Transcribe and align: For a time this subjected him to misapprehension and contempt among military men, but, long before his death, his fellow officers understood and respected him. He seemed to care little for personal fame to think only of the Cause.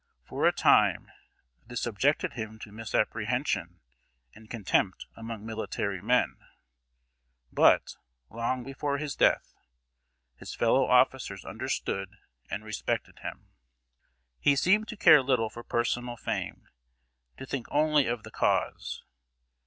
For 0.27 0.47
a 0.47 0.51
time 0.51 1.11
this 1.67 1.83
subjected 1.83 2.33
him 2.33 2.57
to 2.63 2.71
misapprehension 2.71 3.81
and 4.33 4.49
contempt 4.49 5.05
among 5.15 5.45
military 5.45 6.01
men, 6.01 6.37
but, 7.53 7.97
long 8.31 8.63
before 8.63 8.97
his 8.97 9.15
death, 9.15 9.53
his 10.35 10.55
fellow 10.55 10.87
officers 10.87 11.45
understood 11.45 12.09
and 12.49 12.63
respected 12.65 13.19
him. 13.19 13.51
He 14.39 14.55
seemed 14.55 14.87
to 14.87 14.97
care 14.97 15.21
little 15.21 15.51
for 15.51 15.61
personal 15.63 16.17
fame 16.17 16.67
to 17.37 17.45
think 17.45 17.67
only 17.69 18.07
of 18.07 18.23
the 18.23 18.31
Cause. 18.31 19.03